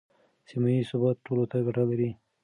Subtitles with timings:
[0.49, 2.09] سیمه ییز ثبات ټولو ته ګټه لري.